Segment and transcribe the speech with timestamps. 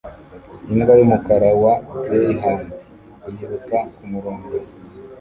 [0.73, 2.67] Imbwa yumukara wa greyhound
[3.33, 4.47] yiruka kumurongo